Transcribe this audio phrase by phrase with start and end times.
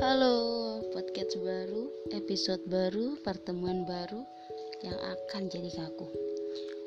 [0.00, 4.24] Halo, podcast baru, episode baru, pertemuan baru
[4.80, 6.08] yang akan jadi kaku.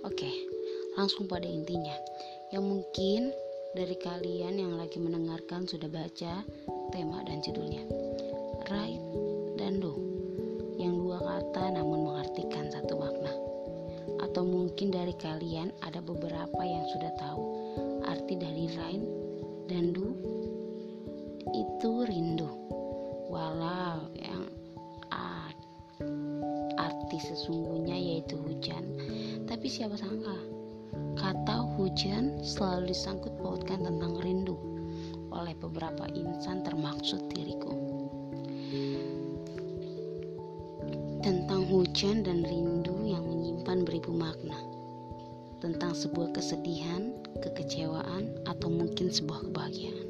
[0.01, 0.33] Oke,
[0.97, 1.93] langsung pada intinya.
[2.49, 3.29] Yang mungkin
[3.77, 6.41] dari kalian yang lagi mendengarkan sudah baca
[6.89, 7.85] tema dan judulnya.
[8.65, 9.03] Right
[9.61, 9.93] dan do.
[10.81, 13.29] Yang dua kata namun mengartikan satu makna.
[14.25, 17.43] Atau mungkin dari kalian ada beberapa yang sudah tahu
[18.09, 19.05] arti dari right
[19.69, 20.17] dan do
[21.53, 21.91] itu
[26.93, 28.85] arti sesungguhnya yaitu hujan.
[29.49, 30.37] Tapi siapa sangka
[31.17, 34.57] kata hujan selalu disangkut pautkan tentang rindu
[35.33, 37.73] oleh beberapa insan termaksud diriku.
[41.25, 44.59] Tentang hujan dan rindu yang menyimpan beribu makna.
[45.63, 50.07] Tentang sebuah kesedihan, kekecewaan, atau mungkin sebuah kebahagiaan.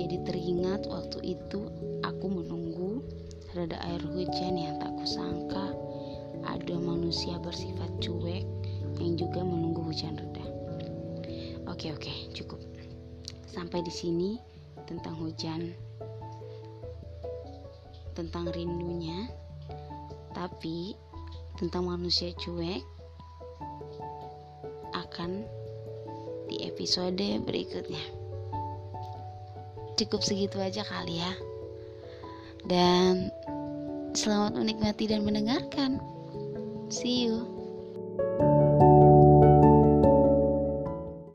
[0.00, 1.68] Jadi teringat waktu itu
[2.00, 2.26] aku
[3.52, 5.76] reda air hujan yang tak kusangka
[6.48, 8.48] ada manusia bersifat cuek
[8.96, 10.46] yang juga menunggu hujan reda.
[11.68, 12.60] Oke oke cukup.
[13.52, 14.40] Sampai di sini
[14.88, 15.76] tentang hujan,
[18.16, 19.28] tentang rindunya,
[20.32, 20.96] tapi
[21.60, 22.80] tentang manusia cuek
[24.96, 25.44] akan
[26.48, 28.02] di episode berikutnya
[29.96, 31.32] cukup segitu aja kali ya
[32.72, 33.28] dan
[34.16, 36.00] selamat menikmati dan mendengarkan.
[36.88, 37.44] See you.